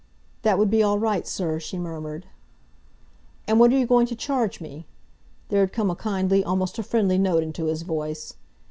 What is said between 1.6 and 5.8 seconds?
murmured. "And what are you going to charge me?" There had